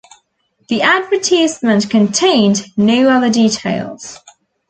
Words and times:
The 0.67 0.81
advertisement 0.81 1.91
contained 1.91 2.65
no 2.75 3.07
other 3.07 3.29
details. 3.29 4.17